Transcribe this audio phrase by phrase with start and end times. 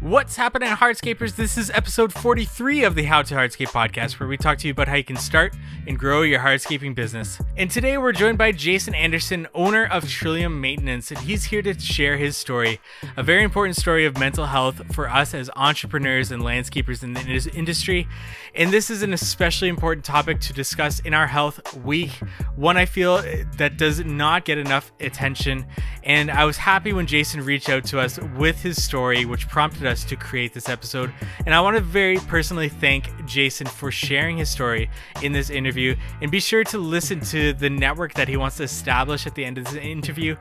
[0.00, 1.34] What's happening, hardscapers?
[1.34, 4.70] This is episode 43 of the How to Hardscape podcast, where we talk to you
[4.70, 5.56] about how you can start
[5.88, 7.40] and grow your hardscaping business.
[7.56, 11.76] And today we're joined by Jason Anderson, owner of Trillium Maintenance, and he's here to
[11.80, 12.80] share his story,
[13.16, 17.50] a very important story of mental health for us as entrepreneurs and landscapers in the
[17.52, 18.06] industry.
[18.54, 22.12] And this is an especially important topic to discuss in our Health Week,
[22.54, 23.20] one I feel
[23.56, 25.66] that does not get enough attention.
[26.04, 29.87] And I was happy when Jason reached out to us with his story, which prompted
[29.88, 31.12] us to create this episode.
[31.46, 34.88] And I want to very personally thank Jason for sharing his story
[35.22, 35.96] in this interview.
[36.22, 39.44] And be sure to listen to the network that he wants to establish at the
[39.44, 40.36] end of this interview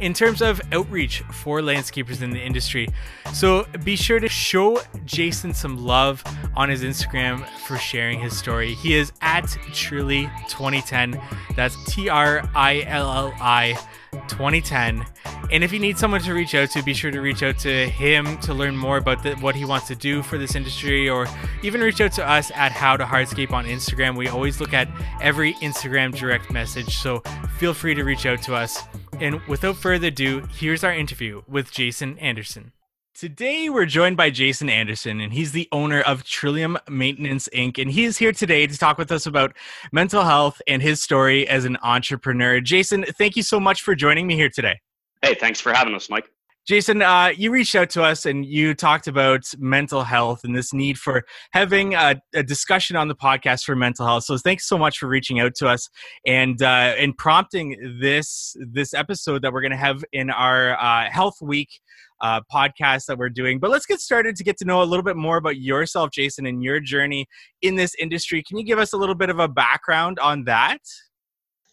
[0.00, 2.88] in terms of outreach for landscapers in the industry.
[3.32, 6.22] So be sure to show Jason some love
[6.56, 8.74] on his Instagram for sharing his story.
[8.74, 11.20] He is at Trilli 2010.
[11.56, 13.78] That's T R I L L I
[14.28, 15.04] 2010.
[15.50, 17.88] And if you need someone to reach out to, be sure to reach out to
[17.88, 21.26] him to learn more about the, what he wants to do for this industry, or
[21.62, 24.16] even reach out to us at How to Hardscape on Instagram.
[24.16, 24.88] We always look at
[25.20, 27.20] every Instagram direct message, so
[27.58, 28.82] feel free to reach out to us.
[29.20, 32.72] And without further ado, here's our interview with Jason Anderson.
[33.18, 37.76] Today, we're joined by Jason Anderson, and he's the owner of Trillium Maintenance Inc.
[37.76, 39.56] And he's here today to talk with us about
[39.90, 42.60] mental health and his story as an entrepreneur.
[42.60, 44.78] Jason, thank you so much for joining me here today.
[45.20, 46.30] Hey, thanks for having us, Mike.
[46.68, 50.74] Jason, uh, you reached out to us and you talked about mental health and this
[50.74, 54.24] need for having a, a, discussion on the podcast for mental health.
[54.24, 55.88] So thanks so much for reaching out to us
[56.26, 61.08] and uh, and prompting this this episode that we're going to have in our uh,
[61.10, 61.70] Health Week
[62.20, 63.58] uh, podcast that we're doing.
[63.60, 66.44] But let's get started to get to know a little bit more about yourself, Jason,
[66.44, 67.28] and your journey
[67.62, 68.42] in this industry.
[68.46, 70.80] Can you give us a little bit of a background on that?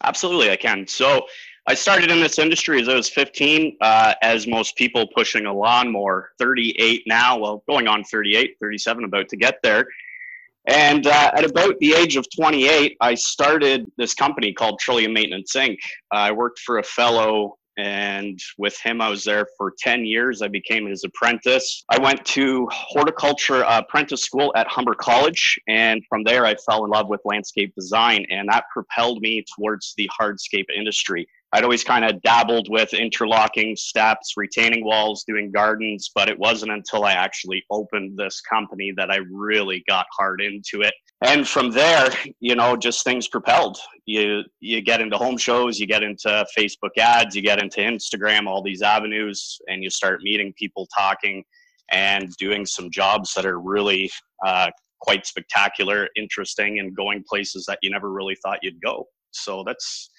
[0.02, 0.86] Absolutely, I can.
[0.86, 1.26] So
[1.68, 5.52] I started in this industry as I was 15, uh, as most people pushing a
[5.52, 9.84] lawnmower, 38 now, well, going on 38, 37, about to get there.
[10.68, 15.54] And uh, at about the age of 28, I started this company called Trillium Maintenance
[15.56, 15.78] Inc.
[16.12, 20.48] I worked for a fellow and with him i was there for 10 years i
[20.48, 26.46] became his apprentice i went to horticulture apprentice school at humber college and from there
[26.46, 31.26] i fell in love with landscape design and that propelled me towards the hardscape industry
[31.56, 36.72] I'd always kind of dabbled with interlocking steps, retaining walls, doing gardens, but it wasn't
[36.72, 40.92] until I actually opened this company that I really got hard into it.
[41.24, 43.78] And from there, you know, just things propelled.
[44.04, 48.46] You you get into home shows, you get into Facebook ads, you get into Instagram,
[48.46, 51.42] all these avenues, and you start meeting people, talking,
[51.90, 54.10] and doing some jobs that are really
[54.44, 54.68] uh,
[55.00, 59.06] quite spectacular, interesting, and going places that you never really thought you'd go.
[59.30, 60.10] So that's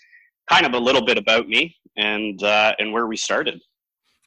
[0.49, 3.61] kind of a little bit about me and uh, and where we started.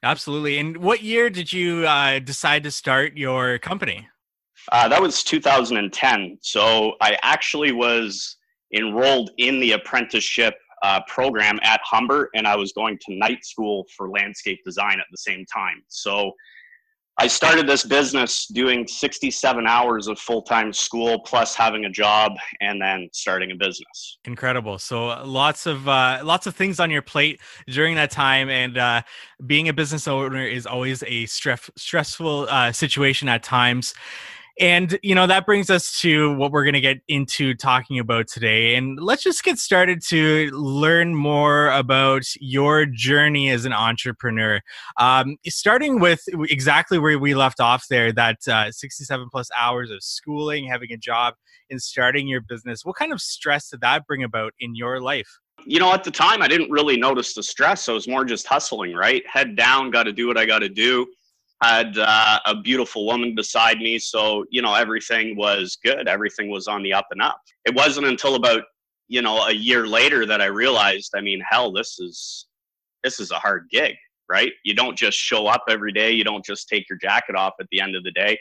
[0.03, 0.59] Absolutely.
[0.59, 4.09] And what year did you uh, decide to start your company?
[4.73, 6.39] Uh, that was 2010.
[6.41, 8.37] So I actually was
[8.75, 13.87] enrolled in the apprenticeship uh, program at Humber, and I was going to night school
[13.97, 15.83] for landscape design at the same time.
[15.89, 16.33] So
[17.21, 22.33] I started this business doing 67 hours of full time school plus having a job
[22.63, 24.17] and then starting a business.
[24.25, 24.79] Incredible.
[24.79, 29.03] So lots of uh, lots of things on your plate during that time, and uh,
[29.45, 33.93] being a business owner is always a stress stressful uh, situation at times.
[34.59, 38.29] And, you know, that brings us to what we're going to get into talking about
[38.29, 38.75] today.
[38.75, 44.61] And let's just get started to learn more about your journey as an entrepreneur.
[44.99, 50.03] Um, starting with exactly where we left off there that uh, 67 plus hours of
[50.03, 51.35] schooling, having a job,
[51.71, 52.85] and starting your business.
[52.85, 55.29] What kind of stress did that bring about in your life?
[55.65, 57.83] You know, at the time, I didn't really notice the stress.
[57.83, 59.23] So it was more just hustling, right?
[59.27, 61.07] Head down, got to do what I got to do
[61.63, 66.09] had uh, a beautiful woman beside me so you know everything was good.
[66.09, 67.41] Everything was on the up and up.
[67.65, 68.63] It wasn't until about
[69.09, 72.47] you know a year later that i realized i mean hell this is
[73.03, 73.97] this is a hard gig
[74.31, 74.53] right?
[74.65, 76.13] You don't just show up every day.
[76.13, 78.39] You don't just take your jacket off at the end of the day.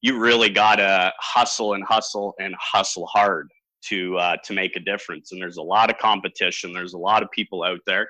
[0.00, 3.50] You really gotta hustle and hustle and hustle hard
[3.88, 6.72] to uh, to make a difference and there's a lot of competition.
[6.72, 8.08] There's a lot of people out there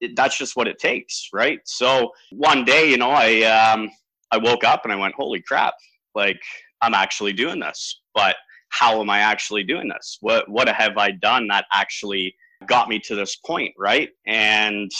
[0.00, 1.60] it, that's just what it takes, right?
[1.64, 3.88] So one day, you know, I um,
[4.30, 5.74] I woke up and I went, "Holy crap!
[6.14, 6.40] Like
[6.82, 8.36] I'm actually doing this." But
[8.70, 10.18] how am I actually doing this?
[10.20, 12.34] What what have I done that actually
[12.66, 14.10] got me to this point, right?
[14.26, 14.90] And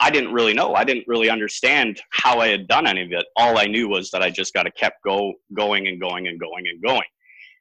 [0.00, 0.74] I didn't really know.
[0.74, 3.24] I didn't really understand how I had done any of it.
[3.36, 6.38] All I knew was that I just got to kept go going and going and
[6.38, 7.06] going and going.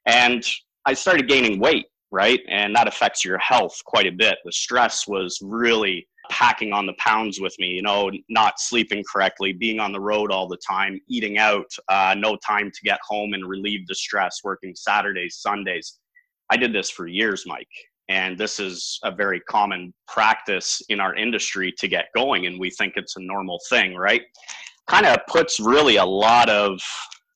[0.06, 0.46] And
[0.86, 2.40] I started gaining weight right?
[2.50, 4.38] And that affects your health quite a bit.
[4.46, 9.54] The stress was really packing on the pounds with me, you know, not sleeping correctly,
[9.54, 13.34] being on the road all the time, eating out, uh, no time to get home
[13.34, 16.00] and relieve the stress, working Saturdays, Sundays.
[16.50, 17.68] I did this for years, Mike.
[18.08, 22.46] And this is a very common practice in our industry to get going.
[22.46, 24.22] And we think it's a normal thing, right?
[24.88, 26.80] Kind of puts really a lot of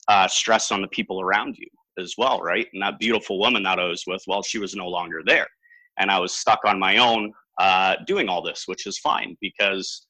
[0.07, 1.67] uh, stress on the people around you
[1.99, 2.67] as well, right?
[2.73, 5.47] And that beautiful woman that I was with, well, she was no longer there.
[5.97, 10.05] And I was stuck on my own uh, doing all this, which is fine because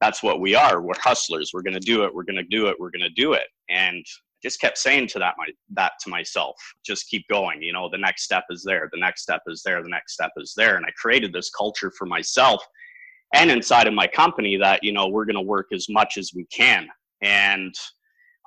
[0.00, 0.82] that's what we are.
[0.82, 1.52] We're hustlers.
[1.54, 2.14] We're going to do it.
[2.14, 2.76] We're going to do it.
[2.78, 3.46] We're going to do it.
[3.70, 6.54] And I just kept saying to that my that to myself
[6.84, 9.82] just keep going you know the next step is there the next step is there
[9.82, 12.62] the next step is there and i created this culture for myself
[13.32, 16.32] and inside of my company that you know we're going to work as much as
[16.34, 16.86] we can
[17.22, 17.74] and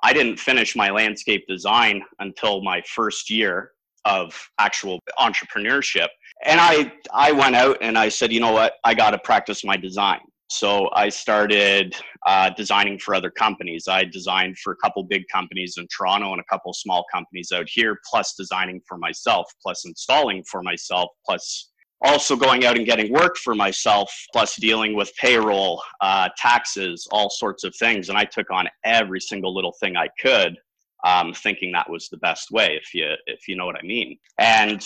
[0.02, 3.72] i didn't finish my landscape design until my first year
[4.04, 6.08] of actual entrepreneurship.
[6.44, 8.74] And i i went out and i said you know what?
[8.84, 10.20] I got to practice my design.
[10.50, 11.94] So I started
[12.26, 13.84] uh, designing for other companies.
[13.86, 17.68] I designed for a couple big companies in Toronto and a couple small companies out
[17.68, 21.70] here, plus designing for myself, plus installing for myself, plus
[22.02, 27.28] also going out and getting work for myself, plus dealing with payroll, uh, taxes, all
[27.28, 28.08] sorts of things.
[28.08, 30.56] And I took on every single little thing I could,
[31.04, 34.16] um, thinking that was the best way, if you if you know what I mean.
[34.38, 34.84] And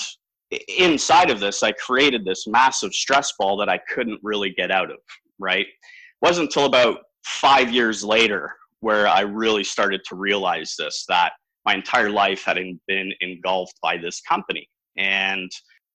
[0.78, 4.90] inside of this, I created this massive stress ball that I couldn't really get out
[4.90, 4.98] of
[5.42, 5.66] right?
[5.66, 11.32] It wasn't until about five years later where I really started to realize this that
[11.66, 12.58] my entire life had
[12.88, 14.68] been engulfed by this company.
[14.96, 15.50] And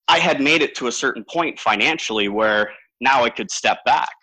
[0.07, 2.71] I had made it to a certain point financially where
[3.01, 4.15] now I could step back,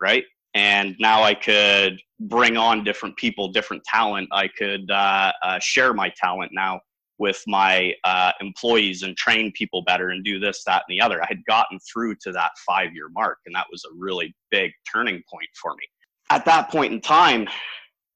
[0.00, 0.24] right?
[0.54, 4.28] And now I could bring on different people, different talent.
[4.32, 6.80] I could uh, uh, share my talent now
[7.18, 11.22] with my uh, employees and train people better and do this, that, and the other.
[11.22, 14.72] I had gotten through to that five year mark, and that was a really big
[14.90, 15.86] turning point for me.
[16.30, 17.46] At that point in time,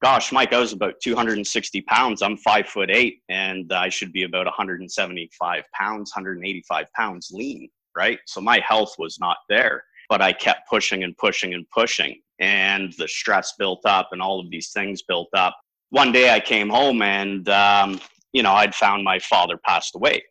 [0.05, 2.21] gosh, Mike, I was about 260 pounds.
[2.21, 8.19] I'm five foot eight, and I should be about 175 pounds, 185 pounds lean, right?
[8.27, 12.93] So my health was not there, but I kept pushing and pushing and pushing, and
[12.99, 15.56] the stress built up, and all of these things built up.
[15.89, 17.99] One day I came home and um,
[18.35, 20.23] you know, I'd found my father passed away.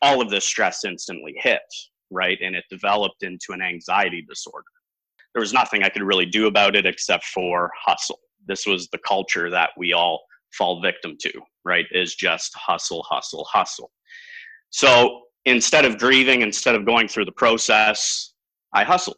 [0.00, 1.58] All of this stress instantly hit,
[2.12, 2.38] right?
[2.40, 4.62] And it developed into an anxiety disorder.
[5.34, 8.20] There was nothing I could really do about it except for hustle.
[8.50, 10.20] This was the culture that we all
[10.58, 11.32] fall victim to,
[11.64, 11.86] right?
[11.92, 13.92] Is just hustle, hustle, hustle.
[14.70, 18.34] So instead of grieving, instead of going through the process,
[18.74, 19.16] I hustled.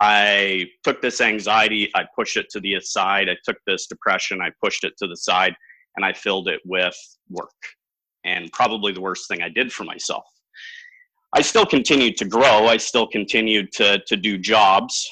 [0.00, 3.28] I took this anxiety, I pushed it to the side.
[3.28, 5.54] I took this depression, I pushed it to the side
[5.94, 6.96] and I filled it with
[7.30, 7.50] work.
[8.24, 10.24] And probably the worst thing I did for myself.
[11.34, 12.66] I still continued to grow.
[12.66, 15.08] I still continued to, to do jobs.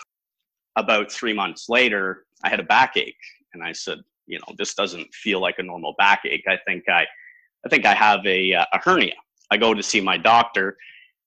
[0.77, 3.15] About three months later, I had a backache.
[3.55, 6.45] And I said, you know, this doesn't feel like a normal backache.
[6.49, 7.07] I think I,
[7.65, 9.15] I think I have a, a hernia.
[9.51, 10.77] I go to see my doctor,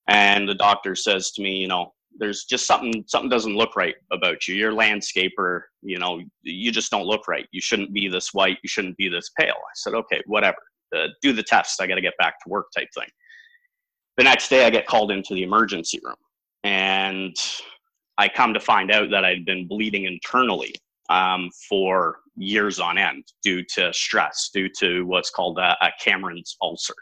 [0.07, 3.95] and the doctor says to me, you know, there's just something something doesn't look right
[4.11, 4.55] about you.
[4.55, 7.47] You're a landscaper, you know, you just don't look right.
[7.51, 8.57] You shouldn't be this white.
[8.63, 9.55] You shouldn't be this pale.
[9.55, 10.57] I said, okay, whatever.
[10.95, 11.81] Uh, do the test.
[11.81, 13.09] I got to get back to work, type thing.
[14.17, 16.15] The next day, I get called into the emergency room,
[16.63, 17.35] and
[18.19, 20.75] I come to find out that I'd been bleeding internally
[21.09, 26.57] um, for years on end due to stress, due to what's called a, a Cameron's
[26.61, 26.95] ulcer.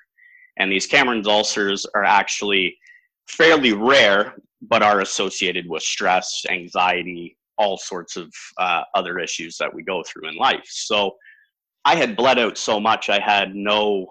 [0.58, 2.78] And these Cameron's ulcers are actually
[3.28, 9.74] fairly rare, but are associated with stress, anxiety, all sorts of uh, other issues that
[9.74, 10.66] we go through in life.
[10.66, 11.16] So
[11.86, 14.08] I had bled out so much, I had no.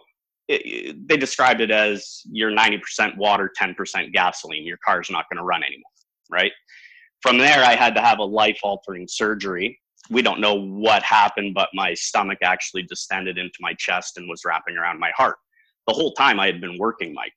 [0.48, 4.66] It, they described it as you're 90% water, 10% gasoline.
[4.66, 5.92] Your car's not going to run anymore,
[6.28, 6.50] right?
[7.22, 9.78] From there, I had to have a life altering surgery.
[10.08, 14.42] We don't know what happened, but my stomach actually distended into my chest and was
[14.44, 15.36] wrapping around my heart.
[15.86, 17.32] The whole time I had been working, Mike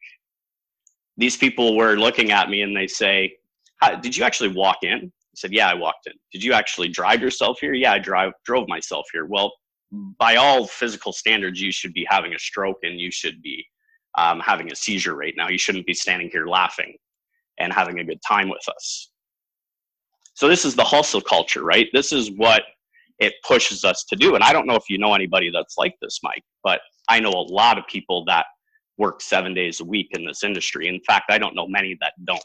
[1.17, 3.37] these people were looking at me and they say,
[4.01, 7.21] "Did you actually walk in?" I said, "Yeah, I walked in." "Did you actually drive
[7.21, 9.53] yourself here?" "Yeah, I drive drove myself here." Well,
[9.91, 13.65] by all physical standards, you should be having a stroke and you should be
[14.17, 15.49] um, having a seizure right now.
[15.49, 16.97] You shouldn't be standing here laughing
[17.59, 19.11] and having a good time with us.
[20.33, 21.87] So this is the hustle culture, right?
[21.93, 22.63] This is what
[23.19, 24.35] it pushes us to do.
[24.35, 27.29] And I don't know if you know anybody that's like this, Mike, but I know
[27.29, 28.45] a lot of people that
[28.97, 30.87] work seven days a week in this industry.
[30.87, 32.41] In fact, I don't know many that don't.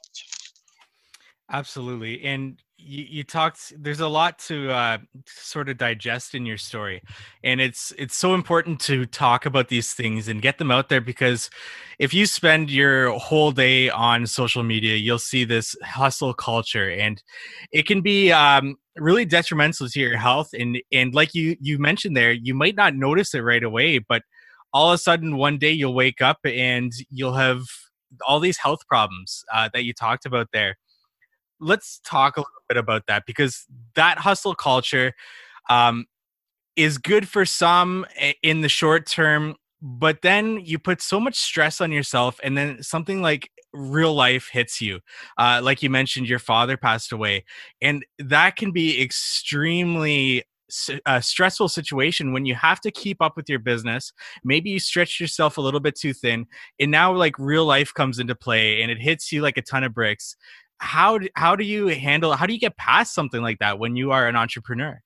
[1.51, 2.23] Absolutely.
[2.25, 7.03] And you, you talked there's a lot to uh, sort of digest in your story
[7.43, 11.01] and it's it's so important to talk about these things and get them out there
[11.01, 11.51] because
[11.99, 17.23] if you spend your whole day on social media you'll see this hustle culture and
[17.73, 22.17] it can be um, really detrimental to your health and and like you you mentioned
[22.17, 24.23] there you might not notice it right away but
[24.73, 27.63] all of a sudden one day you'll wake up and you'll have
[28.27, 30.77] all these health problems uh, that you talked about there
[31.61, 35.13] let's talk a little bit about that because that hustle culture
[35.71, 36.07] um,
[36.77, 38.07] is good for some
[38.43, 42.83] in the short term but then you put so much stress on yourself and then
[42.83, 45.01] something like real life hits you.
[45.37, 47.45] Uh, like you mentioned your father passed away
[47.81, 50.43] and that can be extremely
[51.07, 54.13] a stressful situation when you have to keep up with your business.
[54.45, 56.47] Maybe you stretch yourself a little bit too thin
[56.79, 59.85] and now like real life comes into play and it hits you like a ton
[59.85, 60.37] of bricks
[60.79, 63.97] how do, how do you handle how do you get past something like that when
[63.97, 65.01] you are an entrepreneur?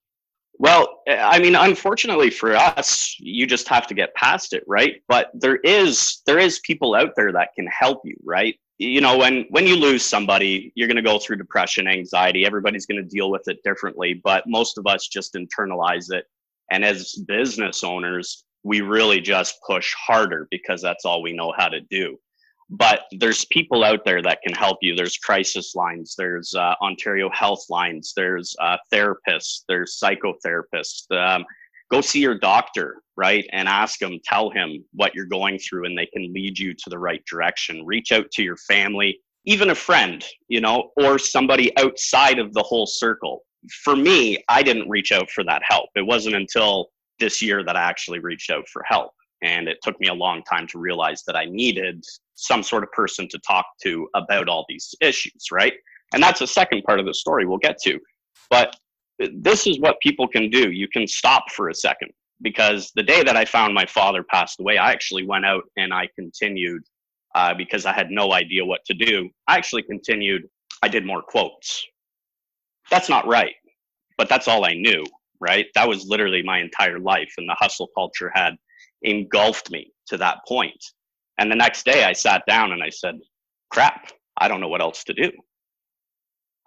[0.59, 5.03] Well eh, i mean unfortunately for us you just have to get past it right?
[5.09, 8.55] But there is there is people out there that can help you right?
[8.79, 12.87] You know when when you lose somebody you're going to go through depression anxiety everybody's
[12.87, 16.27] going to deal with it differently but most of us just internalize it.
[16.71, 21.69] And as business owners we really just push harder because that's all we know how
[21.69, 22.19] to do
[22.71, 24.95] but there's people out there that can help you.
[24.95, 31.45] There's crisis lines there's uh, ontario health lines there's uh, therapists there's psychotherapists um,
[31.91, 35.97] go see your doctor right and ask him tell him what you're going through and
[35.97, 37.85] they can lead you to the right direction.
[37.85, 42.63] Reach out to your family even a friend you know or somebody outside of the
[42.63, 43.43] whole circle.
[43.85, 45.91] For me i didn't reach out for that help.
[45.95, 46.89] It wasn't until
[47.19, 50.43] this year that i actually reached out for help and it took me a long
[50.45, 54.65] time to realize that I needed some sort of person to talk to about all
[54.69, 55.75] these issues, right?
[56.15, 57.99] And that's the second part of the story we'll get to.
[58.51, 58.77] But
[59.19, 60.71] this is what people can do.
[60.71, 62.11] You can stop for a second
[62.43, 65.93] because the day that I found my father passed away, I actually went out and
[65.93, 66.83] I continued
[67.35, 69.31] uh, because I had no idea what to do.
[69.49, 70.43] I actually continued,
[70.83, 71.85] I did more quotes.
[72.91, 73.55] That's not right,
[74.19, 75.05] but that's all I knew,
[75.41, 75.67] right?
[75.75, 77.33] That was literally my entire life.
[77.39, 78.55] And the hustle culture had
[79.03, 80.83] engulfed me to that point.
[81.39, 83.19] And the next day I sat down and I said,
[83.71, 85.31] crap, I don't know what else to do.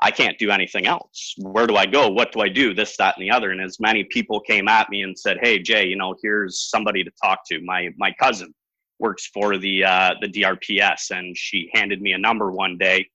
[0.01, 1.35] I can't do anything else.
[1.37, 2.09] Where do I go?
[2.09, 2.73] What do I do?
[2.73, 3.51] This, that, and the other.
[3.51, 7.03] And as many people came at me and said, "Hey, Jay, you know, here's somebody
[7.03, 7.61] to talk to.
[7.61, 8.53] My my cousin
[8.99, 13.09] works for the uh, the DRPS, and she handed me a number one day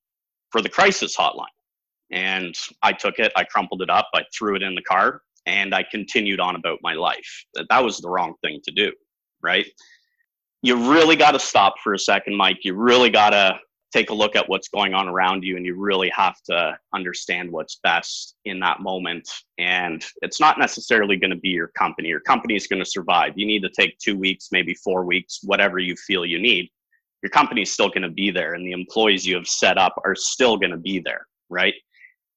[0.51, 1.45] for the crisis hotline.
[2.11, 5.75] And I took it, I crumpled it up, I threw it in the car, and
[5.75, 7.45] I continued on about my life.
[7.55, 8.91] That that was the wrong thing to do
[9.43, 9.67] right?
[10.63, 12.59] You really got to stop for a second, Mike.
[12.63, 13.59] You really got to
[13.93, 17.51] take a look at what's going on around you and you really have to understand
[17.51, 19.29] what's best in that moment.
[19.59, 22.09] And it's not necessarily going to be your company.
[22.09, 23.33] Your company is going to survive.
[23.37, 26.71] You need to take two weeks maybe four weeks whatever you feel you need.
[27.23, 29.95] Your company is still going to be there and the employees you have set up
[30.05, 31.75] are still going to be there right?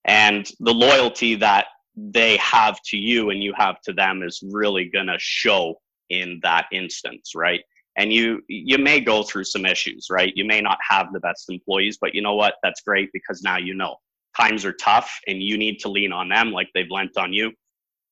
[0.05, 4.89] And the loyalty that they have to you and you have to them is really
[4.89, 5.75] going to show
[6.13, 7.62] in that instance, right?
[7.98, 10.34] And you you may go through some issues, right?
[10.36, 12.55] You may not have the best employees, but you know what?
[12.63, 13.98] That's great because now you know
[14.38, 17.51] times are tough and you need to lean on them like they've lent on you.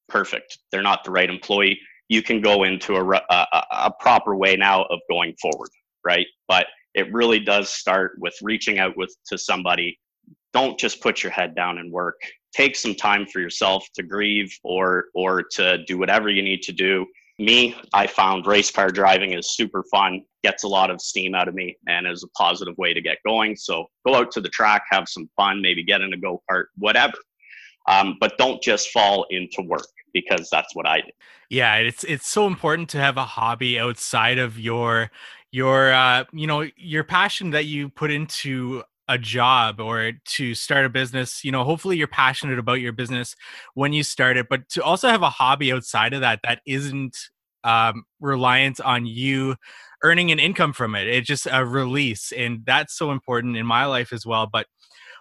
[0.08, 0.60] Perfect.
[0.72, 1.80] They're not the right employee.
[2.10, 5.70] You can go into a, a, a proper way now of going forward,
[6.06, 6.28] right?
[6.48, 9.98] But it really does start with reaching out with to somebody.
[10.54, 12.20] Don't just put your head down and work.
[12.54, 16.74] Take some time for yourself to grieve or or to do whatever you need to
[16.74, 17.06] do
[17.42, 21.48] me, I found race car driving is super fun, gets a lot of steam out
[21.48, 23.56] of me, and is a positive way to get going.
[23.56, 26.66] So go out to the track, have some fun, maybe get in a go kart,
[26.78, 27.18] whatever.
[27.88, 31.14] Um, but don't just fall into work because that's what I did.
[31.50, 35.12] Yeah, it's it's so important to have a hobby outside of your
[35.52, 40.86] your uh, you know your passion that you put into a job or to start
[40.86, 43.36] a business you know hopefully you're passionate about your business
[43.74, 47.18] when you start it but to also have a hobby outside of that that isn't
[47.64, 48.04] um,
[48.84, 49.56] on you
[50.04, 53.86] earning an income from it it's just a release and that's so important in my
[53.86, 54.66] life as well but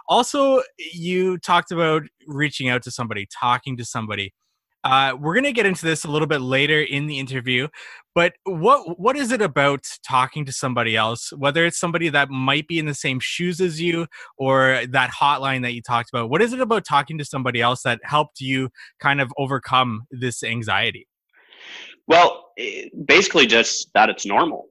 [0.09, 4.33] also you talked about reaching out to somebody talking to somebody
[4.83, 7.69] uh, we're going to get into this a little bit later in the interview,
[8.15, 12.67] but what what is it about talking to somebody else, whether it's somebody that might
[12.67, 14.07] be in the same shoes as you
[14.39, 16.31] or that hotline that you talked about?
[16.31, 18.71] What is it about talking to somebody else that helped you
[19.01, 21.07] kind of overcome this anxiety?
[22.11, 22.47] Well,
[23.07, 24.67] basically just that it's normal,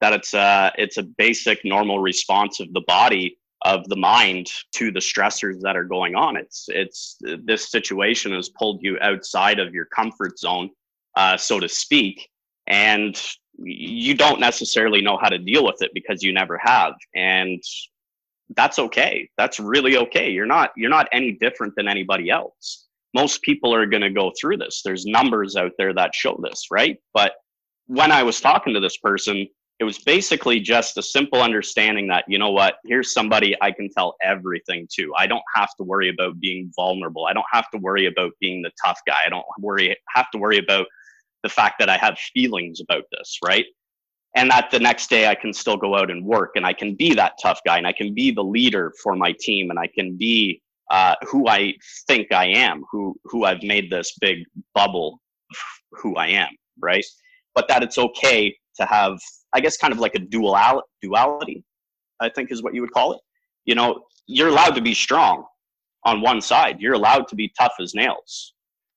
[0.00, 4.90] that it's uh it's a basic normal response of the body of the mind to
[4.90, 6.36] the stressors that are going on.
[6.36, 10.70] It's it's this situation has pulled you outside of your comfort zone,
[11.14, 12.28] uh, so to speak,
[12.66, 13.16] and
[13.56, 17.62] you don't necessarily know how to deal with it because you never have, and
[18.56, 19.30] that's okay.
[19.38, 20.28] That's really okay.
[20.30, 22.88] You're not you're not any different than anybody else.
[23.14, 24.82] Most people are going to go through this.
[24.84, 26.96] There's numbers out there that show this, right?
[27.12, 27.32] But
[27.86, 29.48] when I was talking to this person,
[29.80, 33.88] it was basically just a simple understanding that you know what here's somebody i can
[33.90, 37.78] tell everything to i don't have to worry about being vulnerable i don't have to
[37.78, 40.86] worry about being the tough guy i don't worry have to worry about
[41.42, 43.64] the fact that i have feelings about this right
[44.36, 46.94] and that the next day i can still go out and work and i can
[46.94, 49.86] be that tough guy and i can be the leader for my team and i
[49.86, 51.72] can be uh, who i
[52.06, 54.38] think i am who who i've made this big
[54.74, 55.20] bubble
[55.92, 57.04] who i am right
[57.54, 59.18] but that it's okay to have
[59.52, 61.64] I guess kind of like a dual duality,
[62.20, 63.20] I think is what you would call it.
[63.64, 65.44] You know, you're allowed to be strong
[66.04, 66.80] on one side.
[66.80, 68.54] You're allowed to be tough as nails,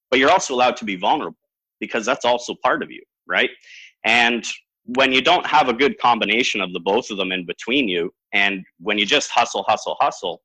[0.10, 1.38] but you're also allowed to be vulnerable
[1.80, 3.50] because that's also part of you, right?
[4.06, 4.46] And
[4.86, 8.14] when you don't have a good combination of the both of them in between you,
[8.34, 10.42] and when you just hustle, hustle, hustle,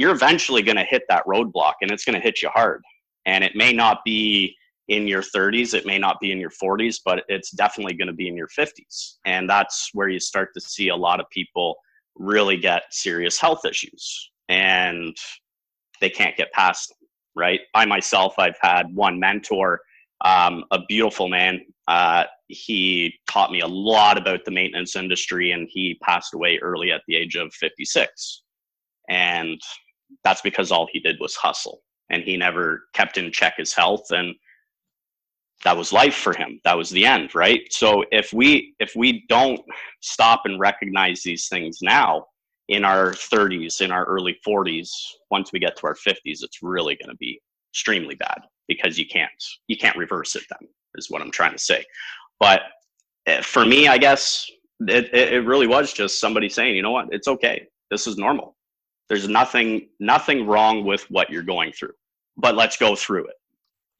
[0.00, 2.82] you're eventually going to hit that roadblock and it's going to hit you hard.
[3.26, 4.56] And it may not be
[4.88, 8.12] in your 30s it may not be in your 40s but it's definitely going to
[8.12, 11.76] be in your 50s and that's where you start to see a lot of people
[12.16, 15.16] really get serious health issues and
[16.00, 17.60] they can't get past them right?
[17.72, 19.80] I myself i've had one mentor
[20.22, 25.68] um, a beautiful man uh, he taught me a lot about the maintenance industry and
[25.70, 28.42] he passed away early at the age of 56
[29.08, 29.60] and
[30.24, 34.10] that's because all he did was hustle and he never kept in check his health
[34.10, 34.34] and
[35.62, 36.58] that was life for him.
[36.64, 37.60] That was the end right?
[37.70, 39.60] So if we if we don't
[40.00, 42.26] stop and recognize these things now
[42.68, 44.90] in our 30s in our early 40s
[45.30, 47.40] once we get to our 50s it's really going to be
[47.72, 49.30] extremely bad because you can't
[49.66, 51.84] you can't reverse it then is what i'm trying to say.
[52.38, 52.62] But
[53.26, 54.48] eh, for me i guess
[54.88, 57.08] it, it really was just somebody saying you know what?
[57.10, 57.66] It's okay.
[57.90, 58.56] This is normal
[59.10, 61.92] there's nothing nothing wrong with what you're going through
[62.38, 63.34] but let's go through it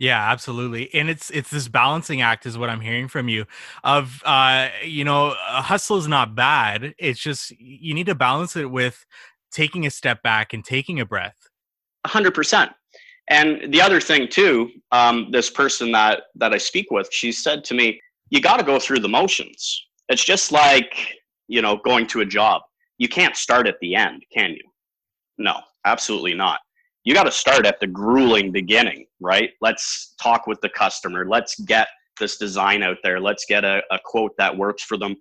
[0.01, 0.93] yeah, absolutely.
[0.95, 3.45] And it's it's this balancing act is what I'm hearing from you
[3.85, 6.95] of uh you know, a hustle is not bad.
[6.99, 9.05] It's just you need to balance it with
[9.53, 11.37] taking a step back and taking a breath.
[12.07, 12.71] 100%.
[13.29, 17.63] And the other thing too, um this person that that I speak with, she said
[17.65, 19.87] to me, you got to go through the motions.
[20.09, 22.63] It's just like, you know, going to a job.
[22.97, 24.70] You can't start at the end, can you?
[25.41, 26.61] No, absolutely not
[27.05, 29.51] you got to start at the grueling beginning, right?
[29.61, 31.27] Let's talk with the customer.
[31.27, 33.19] Let's get this design out there.
[33.19, 35.17] Let's get a, a quote that works for them.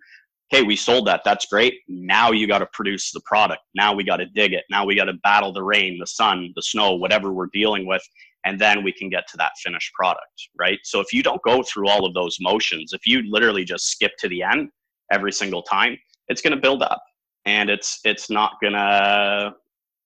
[0.50, 1.22] Hey, we sold that.
[1.24, 1.76] That's great.
[1.88, 3.62] Now you got to produce the product.
[3.76, 4.66] Now we got to dig it.
[4.70, 8.02] Now we got to battle the rain, the sun, the snow, whatever we're dealing with.
[8.46, 10.80] And then we can get to that finished product, right?
[10.84, 14.14] So if you don't go through all of those motions, if you literally just skip
[14.20, 14.70] to the end
[15.12, 15.98] every single time,
[16.30, 17.04] it's going to build up
[17.46, 19.54] and it's, it's not going to,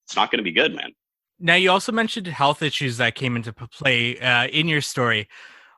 [0.05, 0.91] it's not going to be good, man.
[1.39, 5.27] Now, you also mentioned health issues that came into play uh, in your story.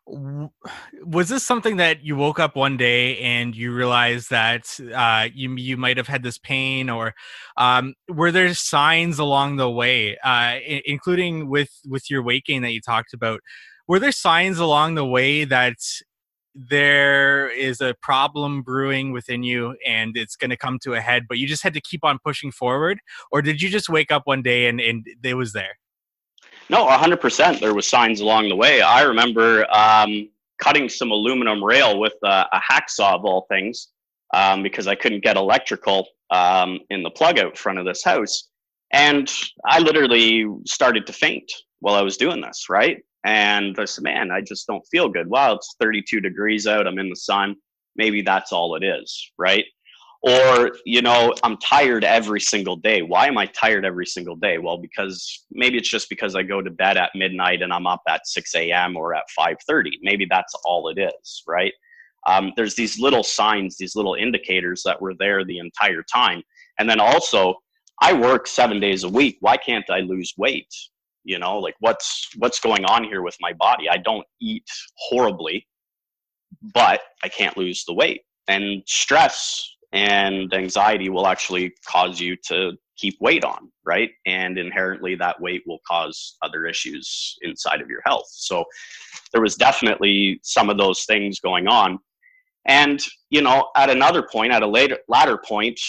[0.08, 5.56] Was this something that you woke up one day and you realized that uh, you
[5.56, 7.16] you might have had this pain, or
[7.58, 12.72] um, were there signs along the way, uh, including with with your weight gain that
[12.72, 13.40] you talked about?
[13.88, 15.78] Were there signs along the way that
[16.56, 21.26] there is a problem brewing within you and it's going to come to a head,
[21.28, 23.00] but you just had to keep on pushing forward?
[23.32, 25.78] Or did you just wake up one day and, and it was there?
[26.70, 27.60] No, 100%.
[27.60, 28.82] There was signs along the way.
[28.82, 33.90] I remember um, cutting some aluminum rail with a, a hacksaw of all things
[34.34, 38.50] um, because I couldn't get electrical um, in the plug out front of this house.
[38.92, 39.32] And
[39.66, 43.04] I literally started to faint while I was doing this, right?
[43.26, 45.28] And I said, man, I just don't feel good.
[45.28, 46.86] Wow, it's 32 degrees out.
[46.88, 47.56] I'm in the sun.
[47.96, 49.66] Maybe that's all it is, right?
[50.22, 53.02] Or, you know, I'm tired every single day.
[53.02, 54.58] Why am I tired every single day?
[54.58, 58.02] Well, because maybe it's just because I go to bed at midnight and I'm up
[58.08, 58.96] at 6 a.m.
[58.96, 59.92] or at 5:30.
[60.02, 61.74] Maybe that's all it is, right?
[62.28, 66.42] Um, there's these little signs, these little indicators that were there the entire time.
[66.80, 67.56] And then also,
[68.02, 69.38] I work seven days a week.
[69.42, 70.74] Why can't I lose weight?
[71.26, 73.90] You know like what's what's going on here with my body?
[73.90, 75.68] I don't eat horribly
[76.74, 78.22] but i can't lose the weight.
[78.48, 84.12] And stress and anxiety will actually cause you to keep weight on right?
[84.26, 88.26] And inherently that weight will cause other issues inside of your health.
[88.30, 88.66] So
[89.32, 92.00] there was definitely some of those things going on.
[92.68, 95.80] And you know at another point at a later latter point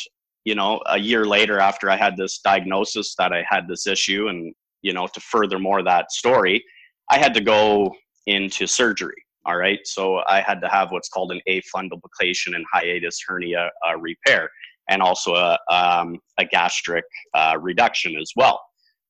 [0.46, 4.28] you know, a year later after I had this diagnosis that I had this issue,
[4.28, 6.64] and you know, to furthermore that story,
[7.10, 7.94] I had to go
[8.26, 9.14] into surgery.
[9.44, 13.70] All right, so I had to have what's called an a fundoplication and hiatus hernia
[13.88, 14.50] uh, repair,
[14.90, 18.60] and also a um, a gastric uh, reduction as well.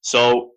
[0.03, 0.53] So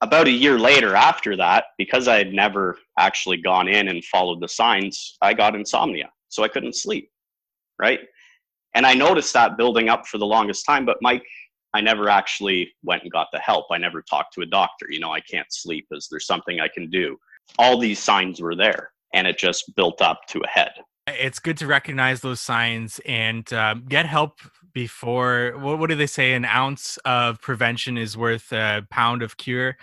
[0.00, 4.40] about a year later after that, because I had never actually gone in and followed
[4.40, 6.10] the signs, I got insomnia.
[6.28, 7.08] So I couldn't sleep.
[7.78, 8.00] Right.
[8.74, 10.84] And I noticed that building up for the longest time.
[10.84, 11.22] But Mike,
[11.74, 13.66] I never actually went and got the help.
[13.70, 14.86] I never talked to a doctor.
[14.88, 15.86] You know, I can't sleep.
[15.90, 17.18] Is there something I can do?
[17.58, 20.72] All these signs were there and it just built up to a head.
[21.06, 24.38] It's good to recognize those signs and um, get help
[24.72, 25.54] before.
[25.58, 26.32] What, what do they say?
[26.32, 29.76] An ounce of prevention is worth a pound of cure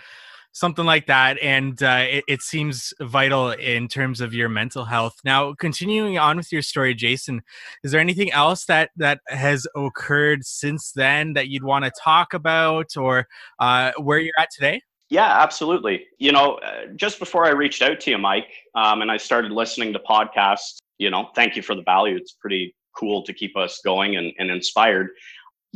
[0.52, 1.38] something like that.
[1.42, 5.16] And uh, it, it, seems vital in terms of your mental health.
[5.24, 7.42] Now, continuing on with your story, Jason,
[7.82, 12.34] is there anything else that that has occurred since then that you'd want to talk
[12.34, 13.26] about, or
[13.58, 14.82] uh, where you're at today?
[15.12, 16.06] Yeah, absolutely.
[16.18, 19.52] You know, uh, just before I reached out to you, Mike, um, and I started
[19.52, 22.16] listening to podcasts, you know, thank you for the value.
[22.16, 25.08] It's pretty cool to keep us going and, and inspired.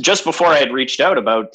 [0.01, 1.49] Just before I had reached out about,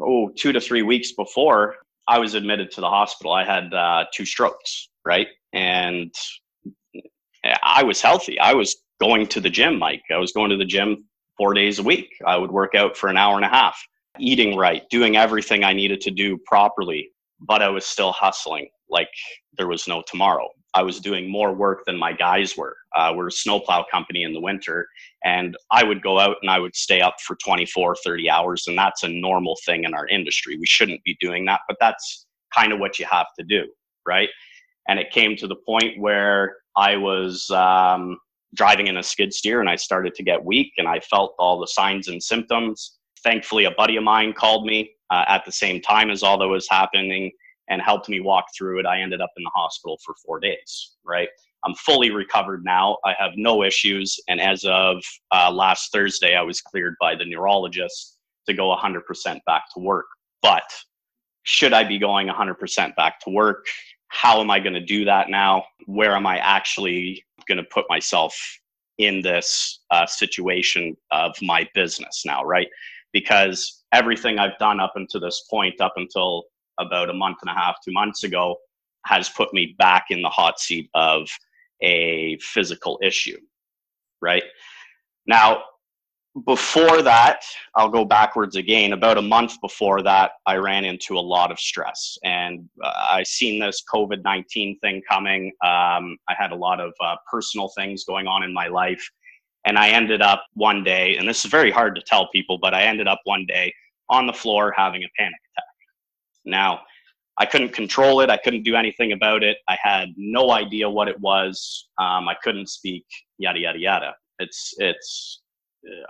[0.00, 1.76] oh, two to three weeks before,
[2.08, 3.32] I was admitted to the hospital.
[3.32, 5.28] I had uh, two strokes, right?
[5.52, 6.12] And
[7.62, 8.38] I was healthy.
[8.40, 10.02] I was going to the gym, Mike.
[10.10, 11.04] I was going to the gym
[11.36, 12.08] four days a week.
[12.26, 13.78] I would work out for an hour and a half,
[14.18, 19.08] eating right, doing everything I needed to do properly, but I was still hustling like
[19.56, 20.48] there was no tomorrow.
[20.74, 22.76] I was doing more work than my guys were.
[22.94, 24.86] Uh, we're a snowplow company in the winter,
[25.24, 28.76] and I would go out and I would stay up for 24, 30 hours, and
[28.76, 30.56] that's a normal thing in our industry.
[30.56, 33.66] We shouldn't be doing that, but that's kind of what you have to do,
[34.06, 34.28] right?
[34.88, 38.18] And it came to the point where I was um,
[38.54, 41.58] driving in a skid steer and I started to get weak, and I felt all
[41.58, 42.98] the signs and symptoms.
[43.24, 46.48] Thankfully, a buddy of mine called me uh, at the same time as all that
[46.48, 47.32] was happening
[47.68, 48.86] and helped me walk through it.
[48.86, 51.28] I ended up in the hospital for four days, right?
[51.64, 52.98] I'm fully recovered now.
[53.04, 54.18] I have no issues.
[54.28, 55.02] And as of
[55.32, 59.00] uh, last Thursday, I was cleared by the neurologist to go 100%
[59.44, 60.06] back to work.
[60.42, 60.62] But
[61.42, 63.66] should I be going 100% back to work?
[64.08, 65.64] How am I going to do that now?
[65.86, 68.36] Where am I actually going to put myself
[68.98, 72.68] in this uh, situation of my business now, right?
[73.12, 76.44] Because everything I've done up until this point, up until
[76.78, 78.56] about a month and a half, two months ago,
[79.06, 81.28] has put me back in the hot seat of
[81.82, 83.38] a physical issue,
[84.20, 84.42] right?
[85.26, 85.62] Now,
[86.44, 87.42] before that,
[87.74, 88.92] I'll go backwards again.
[88.92, 93.22] About a month before that, I ran into a lot of stress, and uh, I
[93.24, 95.46] seen this COVID nineteen thing coming.
[95.64, 99.04] Um, I had a lot of uh, personal things going on in my life,
[99.64, 102.72] and I ended up one day, and this is very hard to tell people, but
[102.74, 103.72] I ended up one day
[104.08, 105.67] on the floor having a panic attack.
[106.48, 106.80] Now,
[107.38, 108.30] I couldn't control it.
[108.30, 109.58] I couldn't do anything about it.
[109.68, 111.88] I had no idea what it was.
[111.98, 113.04] Um, I couldn't speak.
[113.38, 114.14] Yada yada yada.
[114.40, 115.42] It's it's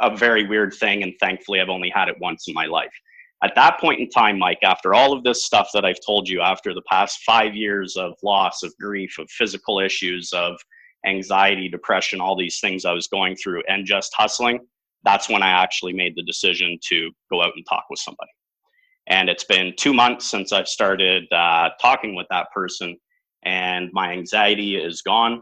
[0.00, 2.92] a very weird thing, and thankfully, I've only had it once in my life.
[3.44, 6.40] At that point in time, Mike, after all of this stuff that I've told you,
[6.40, 10.58] after the past five years of loss, of grief, of physical issues, of
[11.06, 14.60] anxiety, depression, all these things I was going through, and just hustling,
[15.04, 18.30] that's when I actually made the decision to go out and talk with somebody.
[19.08, 22.96] And it's been two months since I've started uh, talking with that person,
[23.42, 25.40] and my anxiety is gone.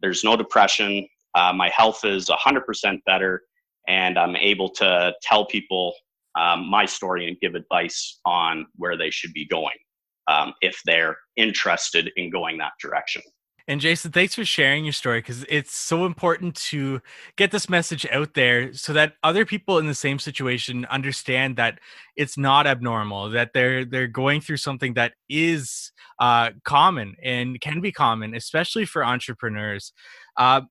[0.00, 1.06] There's no depression.
[1.34, 3.42] Uh, my health is 100% better,
[3.86, 5.94] and I'm able to tell people
[6.38, 9.76] um, my story and give advice on where they should be going
[10.28, 13.22] um, if they're interested in going that direction.
[13.68, 17.00] And Jason, thanks for sharing your story because it's so important to
[17.36, 21.78] get this message out there so that other people in the same situation understand that
[22.16, 27.80] it's not abnormal, that they're they're going through something that is uh, common and can
[27.80, 29.92] be common, especially for entrepreneurs.
[30.36, 30.62] Uh,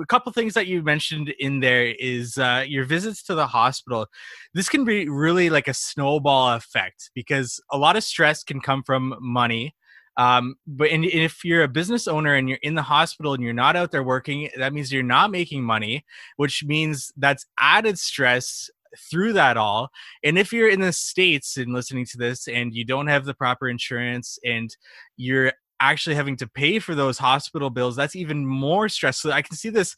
[0.00, 4.06] a couple things that you mentioned in there is uh, your visits to the hospital.
[4.54, 8.82] This can be really like a snowball effect because a lot of stress can come
[8.82, 9.74] from money
[10.20, 13.54] um, but and if you're a business owner and you're in the hospital and you're
[13.54, 16.04] not out there working, that means you're not making money,
[16.36, 18.68] which means that's added stress
[19.10, 19.88] through that all.
[20.22, 23.32] And if you're in the States and listening to this and you don't have the
[23.32, 24.68] proper insurance and
[25.16, 29.32] you're actually having to pay for those hospital bills, that's even more stressful.
[29.32, 29.96] I can see this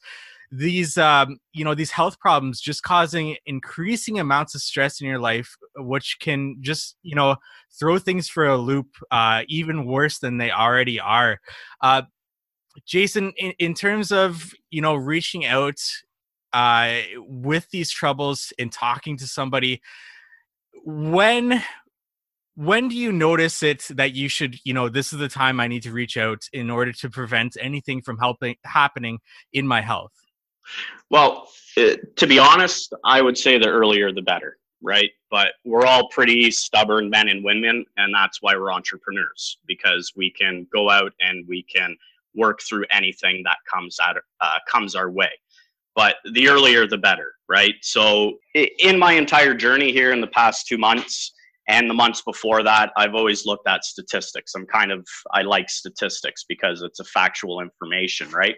[0.52, 5.18] these um, you know these health problems just causing increasing amounts of stress in your
[5.18, 7.36] life which can just you know
[7.80, 11.40] throw things for a loop uh, even worse than they already are.
[11.80, 12.02] Uh,
[12.86, 15.80] jason in, in terms of you know reaching out
[16.52, 19.80] uh, with these troubles and talking to somebody,
[20.84, 21.62] when
[22.56, 25.66] when do you notice it that you should you know this is the time i
[25.66, 29.18] need to reach out in order to prevent anything from helping happening
[29.54, 30.12] in my health
[31.10, 35.10] well uh, to be honest i would say the earlier the better right?
[35.30, 40.30] But we're all pretty stubborn men and women and that's why we're entrepreneurs because we
[40.30, 41.96] can go out and we can
[42.34, 45.30] work through anything that comes out uh, comes our way.
[45.94, 47.74] But the earlier the better right?
[47.82, 51.32] So in my entire journey here in the past two months
[51.68, 54.54] and the months before that i've always looked at statistics.
[54.56, 58.56] I'm kind of i like statistics because it's a factual information right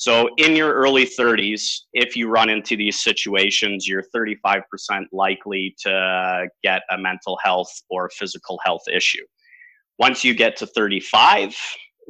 [0.00, 4.62] so in your early 30s if you run into these situations you're 35%
[5.12, 9.24] likely to get a mental health or physical health issue.
[9.98, 11.54] Once you get to 35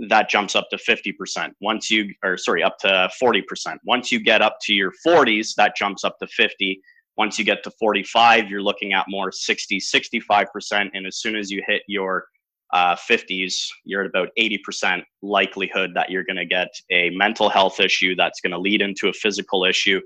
[0.08, 3.42] that jumps up to 50% once you or sorry up to 40%
[3.84, 6.80] once you get up to your 40s that jumps up to 50
[7.16, 10.90] once you get to 45, you're looking at more 60, 65%.
[10.94, 12.24] And as soon as you hit your
[12.72, 13.54] uh, 50s,
[13.84, 18.40] you're at about 80% likelihood that you're going to get a mental health issue that's
[18.40, 20.00] going to lead into a physical issue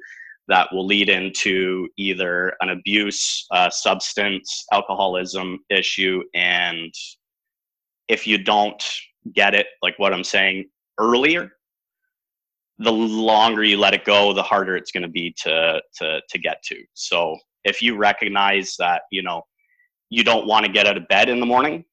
[0.48, 6.22] that will lead into either an abuse, uh, substance, alcoholism issue.
[6.35, 6.92] And
[8.09, 8.83] if you don't
[9.33, 11.53] get it, like what I'm saying earlier,
[12.79, 16.38] the longer you let it go, the harder it's going to be to to to
[16.38, 16.77] get to.
[16.94, 19.42] So if you recognize that you know
[20.11, 21.85] you don't want to get out of bed in the morning,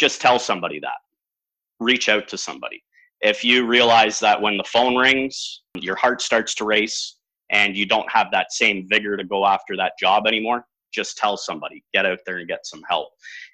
[0.00, 0.96] just tell somebody that.
[1.78, 2.82] Reach out to somebody.
[3.20, 7.18] If you realize that when the phone rings, your heart starts to race
[7.50, 11.36] and you don't have that same vigor to go after that job anymore, just tell
[11.36, 11.84] somebody.
[11.92, 13.08] Get out there and get some help.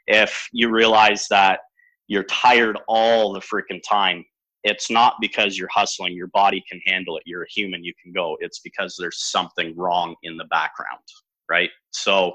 [0.06, 1.60] If you realize that
[2.06, 4.24] you're tired all the freaking time
[4.66, 8.12] it's not because you're hustling your body can handle it you're a human you can
[8.12, 11.00] go it's because there's something wrong in the background
[11.48, 12.32] right so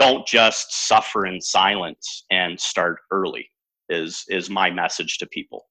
[0.00, 3.48] don't just suffer in silence and start early
[3.88, 5.66] is is my message to people.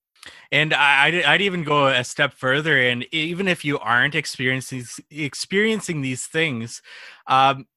[0.51, 6.01] And I'd, I'd even go a step further and even if you aren't experiencing experiencing
[6.01, 6.81] these things
[7.27, 7.67] um,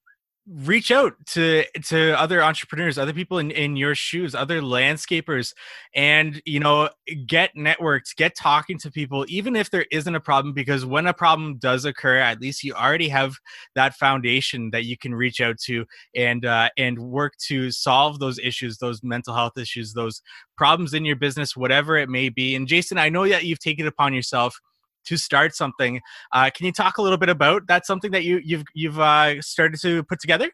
[0.49, 5.55] reach out to to other entrepreneurs other people in, in your shoes other landscapers
[5.95, 6.89] and you know
[7.29, 11.15] get networked get talking to people even if there isn't a problem because when a
[11.15, 13.37] problem does occur at least you already have
[13.77, 15.85] that foundation that you can reach out to
[16.17, 20.23] and uh, and work to solve those issues those mental health issues those
[20.57, 22.57] problems in your business whatever it may be.
[22.57, 24.59] And jason i know that you've taken it upon yourself
[25.05, 26.01] to start something.
[26.33, 27.87] Uh, can you talk a little bit about that?
[27.87, 30.51] Something that you you've you've uh, started to put together.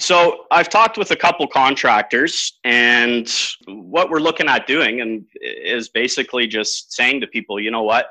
[0.00, 3.28] So I've talked with a couple contractors, and
[3.66, 8.06] what we're looking at doing, and is basically just saying to people, you know what,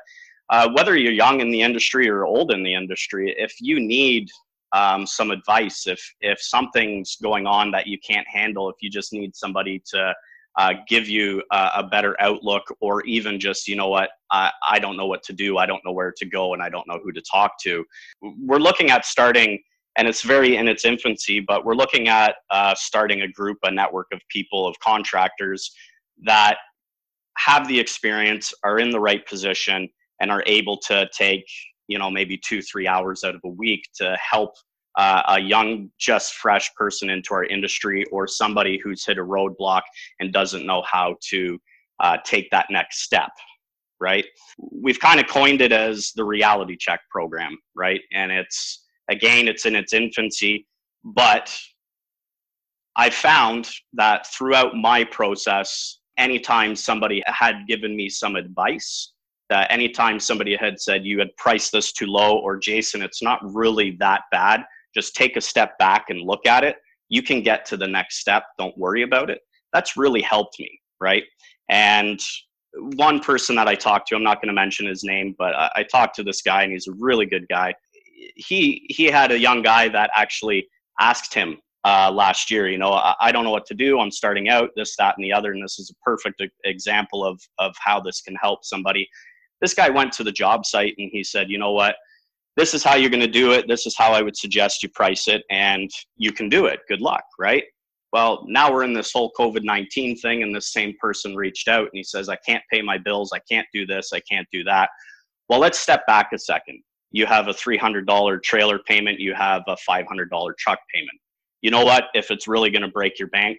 [0.49, 4.29] uh, whether you're young in the industry or old in the industry, if you need
[4.73, 9.13] um, some advice, if if something's going on that you can't handle, if you just
[9.13, 10.13] need somebody to
[10.57, 14.79] uh, give you a, a, better outlook or even just you know what I, I
[14.79, 15.57] don't know what to do.
[15.57, 17.85] I don't know where to go and i don't know who to talk to.
[18.21, 19.59] We're looking at starting
[19.97, 23.71] and it's very in its infancy but we're looking at uh, starting a group a
[23.71, 25.71] network of people of contractors
[26.23, 26.57] that
[27.37, 29.87] have the experience are in the right position
[30.21, 31.45] and are able to take
[31.87, 34.53] you know maybe two three hours out of a week to help
[34.97, 39.83] uh, a young, just fresh person into our industry or somebody who's hit a roadblock
[40.19, 41.59] and doesn't know how to
[41.99, 43.29] uh, take that next step,
[44.01, 44.25] right?
[44.57, 48.01] We've kind of coined it as the reality check program, right?
[48.11, 50.67] And it's, again, it's in its infancy,
[51.03, 51.55] but
[52.95, 59.13] I found that throughout my process, anytime somebody had given me some advice,
[59.49, 63.39] that anytime somebody had said you had priced this too low or Jason, it's not
[63.43, 66.77] really that bad, just take a step back and look at it,
[67.09, 68.43] you can get to the next step.
[68.57, 69.39] Don't worry about it.
[69.73, 71.23] That's really helped me, right?
[71.69, 72.19] And
[72.95, 75.71] one person that I talked to, I'm not going to mention his name, but I,
[75.77, 77.73] I talked to this guy and he's a really good guy.
[78.35, 80.67] He he had a young guy that actually
[80.99, 83.99] asked him uh, last year, you know, I, I, don't know what to do.
[83.99, 87.39] I'm starting out, this, that, and the other, and this is a perfect example of
[87.59, 89.07] of how this can help somebody.
[89.61, 91.95] This guy went to the job site and he said, you know what,
[92.57, 93.67] this is how you're going to do it.
[93.67, 96.79] This is how I would suggest you price it, and you can do it.
[96.89, 97.63] Good luck, right?
[98.11, 101.83] Well, now we're in this whole COVID 19 thing, and this same person reached out
[101.83, 103.31] and he says, I can't pay my bills.
[103.31, 104.11] I can't do this.
[104.11, 104.89] I can't do that.
[105.49, 106.81] Well, let's step back a second.
[107.11, 111.19] You have a $300 trailer payment, you have a $500 truck payment.
[111.61, 112.05] You know what?
[112.15, 113.57] If it's really going to break your bank,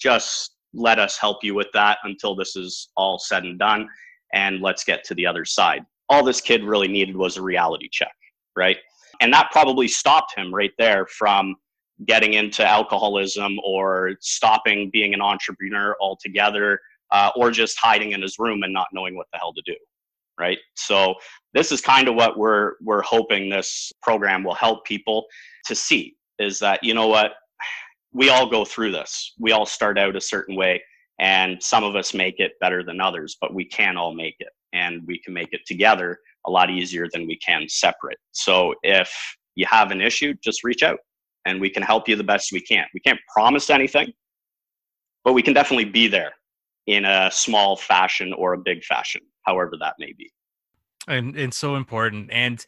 [0.00, 3.88] just let us help you with that until this is all said and done,
[4.32, 5.82] and let's get to the other side.
[6.08, 8.12] All this kid really needed was a reality check
[8.56, 8.76] right?
[9.20, 11.56] And that probably stopped him right there from
[12.06, 16.80] getting into alcoholism or stopping being an entrepreneur altogether
[17.12, 19.76] uh, or just hiding in his room and not knowing what the hell to do
[20.40, 20.58] right?
[20.74, 21.14] So
[21.52, 25.26] this is kind of what we're we're hoping this program will help people
[25.66, 27.32] to see is that you know what?
[28.12, 29.34] We all go through this.
[29.38, 30.82] We all start out a certain way
[31.18, 34.48] and some of us make it better than others but we can all make it
[34.72, 39.12] and we can make it together a lot easier than we can separate so if
[39.54, 40.98] you have an issue just reach out
[41.44, 44.12] and we can help you the best we can we can't promise anything
[45.24, 46.32] but we can definitely be there
[46.86, 50.30] in a small fashion or a big fashion, however that may be.
[51.08, 52.30] And, and so important.
[52.30, 52.64] And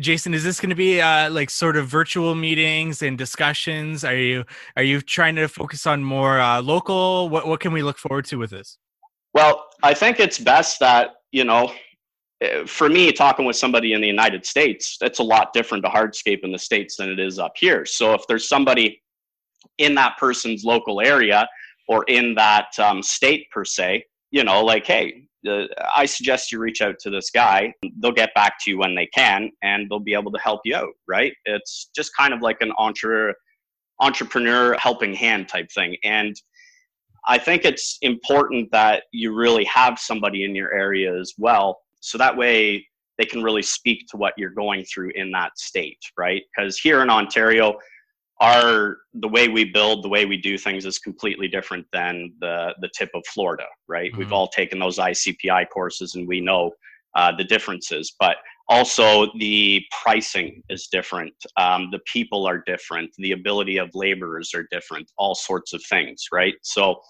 [0.00, 4.04] Jason, is this going to be uh, like sort of virtual meetings and discussions?
[4.04, 4.44] Are you
[4.76, 7.28] are you trying to focus on more uh, local?
[7.28, 8.78] What what can we look forward to with this?
[9.34, 11.72] Well, I think it's best that you know,
[12.66, 16.40] for me, talking with somebody in the United States, it's a lot different to hardscape
[16.42, 17.84] in the states than it is up here.
[17.84, 19.00] So if there's somebody
[19.78, 21.48] in that person's local area
[21.88, 26.58] or in that um, state per se, you know, like, hey, uh, I suggest you
[26.58, 27.72] reach out to this guy.
[28.00, 30.74] They'll get back to you when they can, and they'll be able to help you
[30.74, 30.94] out.
[31.06, 31.34] Right?
[31.44, 33.34] It's just kind of like an entre-
[34.00, 36.34] entrepreneur helping hand type thing, and
[37.26, 42.18] I think it's important that you really have somebody in your area as well, so
[42.18, 42.86] that way
[43.16, 46.42] they can really speak to what you're going through in that state, right?
[46.54, 47.78] Because here in Ontario,
[48.40, 52.74] our the way we build the way we do things is completely different than the
[52.80, 54.18] the tip of florida right mm-hmm.
[54.18, 56.72] we've all taken those icpi courses and we know
[57.14, 58.38] uh, the differences but
[58.68, 64.66] also the pricing is different um, the people are different the ability of laborers are
[64.72, 67.00] different all sorts of things right so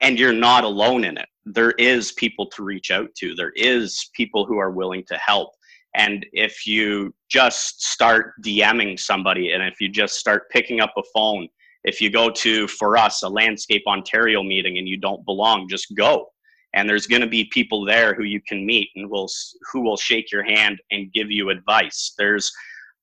[0.01, 1.29] and you're not alone in it.
[1.45, 3.35] There is people to reach out to.
[3.35, 5.53] There is people who are willing to help
[5.95, 11.03] and if you just start DMing somebody and if you just start picking up a
[11.15, 11.49] phone,
[11.85, 15.95] if you go to, for us, a Landscape Ontario meeting and you don't belong, just
[15.95, 16.29] go.
[16.75, 19.29] And there's going to be people there who you can meet and will
[19.71, 22.15] who will shake your hand and give you advice.
[22.19, 22.51] There's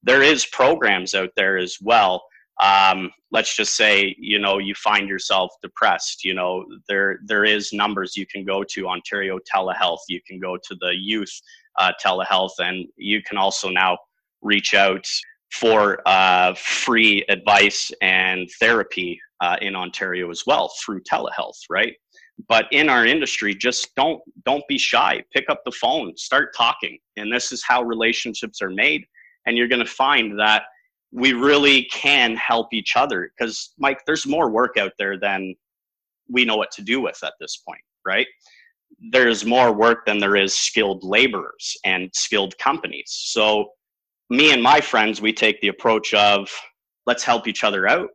[0.03, 2.23] there is programs out there as well.
[2.61, 6.23] Um, let's just say you know you find yourself depressed.
[6.23, 9.99] You know there there is numbers you can go to Ontario Telehealth.
[10.07, 11.31] You can go to the youth
[11.77, 13.97] uh, telehealth, and you can also now
[14.41, 15.05] reach out
[15.51, 21.93] for uh, free advice and therapy uh, in Ontario as well through telehealth, right?
[22.47, 25.23] But in our industry, just don't don't be shy.
[25.33, 29.05] Pick up the phone, start talking, and this is how relationships are made.
[29.45, 30.63] And you're going to find that
[31.11, 35.55] we really can help each other because, Mike, there's more work out there than
[36.29, 38.27] we know what to do with at this point, right?
[39.11, 43.07] there's more work than there is skilled laborers and skilled companies.
[43.07, 43.71] So,
[44.29, 46.49] me and my friends, we take the approach of
[47.07, 48.09] let's help each other out,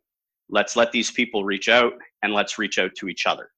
[0.49, 3.51] let's let these people reach out, and let's reach out to each other.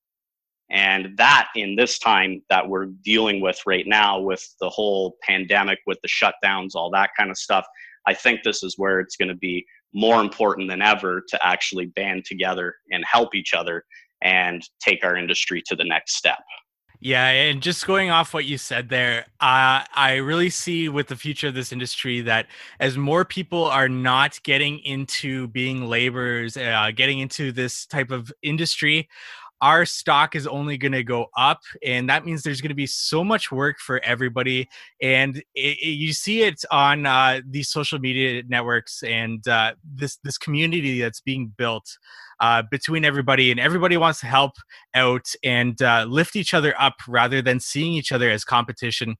[0.70, 5.78] And that in this time that we're dealing with right now, with the whole pandemic,
[5.86, 7.66] with the shutdowns, all that kind of stuff,
[8.07, 11.86] I think this is where it's going to be more important than ever to actually
[11.86, 13.84] band together and help each other
[14.22, 16.40] and take our industry to the next step.
[17.01, 21.16] Yeah, and just going off what you said there, uh, I really see with the
[21.16, 22.47] future of this industry that
[22.80, 28.32] as more people are not getting into being laborers, uh, getting into this type of
[28.43, 29.09] industry,
[29.62, 32.86] our stock is only going to go up and that means there's going to be
[32.86, 34.68] so much work for everybody
[35.00, 40.18] and it, it, you see it on uh, these social media networks and uh, this
[40.24, 41.98] this community that's being built
[42.40, 44.52] uh, between everybody and everybody wants to help
[44.94, 49.16] out and uh, lift each other up rather than seeing each other as competition.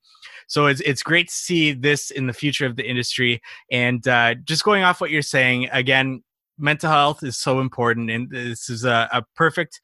[0.49, 4.35] So it's, it's great to see this in the future of the industry and uh,
[4.45, 6.23] just going off what you're saying again
[6.59, 9.81] mental health is so important and this is a, a perfect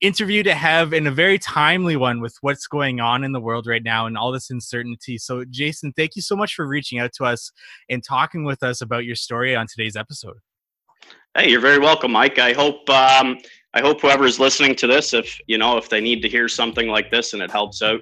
[0.00, 3.66] interview to have and a very timely one with what's going on in the world
[3.66, 5.18] right now and all this uncertainty.
[5.18, 7.50] So, Jason, thank you so much for reaching out to us
[7.88, 10.38] and talking with us about your story on today's episode.
[11.36, 12.38] Hey, you're very welcome, Mike.
[12.38, 13.38] I hope um,
[13.74, 16.88] I hope whoever's listening to this, if you know, if they need to hear something
[16.88, 18.00] like this and it helps out,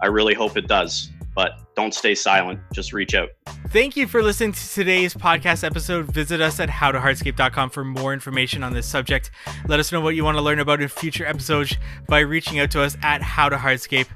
[0.00, 2.60] I really hope it does but don't stay silent.
[2.72, 3.30] Just reach out.
[3.68, 6.12] Thank you for listening to today's podcast episode.
[6.12, 9.30] Visit us at howtohardscape.com for more information on this subject.
[9.66, 12.70] Let us know what you want to learn about in future episodes by reaching out
[12.72, 14.08] to us at howtohardscape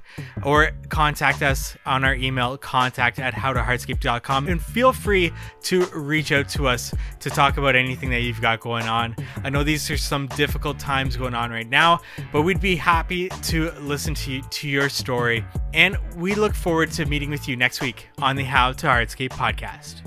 [0.44, 5.32] or contact us on our email contact at howtohardscape.com and feel free
[5.62, 9.16] to reach out to us to talk about anything that you've got going on.
[9.42, 12.00] I know these are some difficult times going on right now,
[12.30, 15.46] but we'd be happy to listen to you, to your story
[15.76, 19.30] and we look forward to meeting with you next week on the How to Hardscape
[19.30, 20.00] podcast.